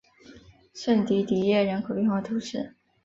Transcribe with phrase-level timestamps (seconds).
[0.73, 2.73] 圣迪迪耶人口变化图示